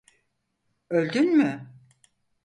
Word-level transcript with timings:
Öldün 0.89 1.37
mü? 1.37 1.67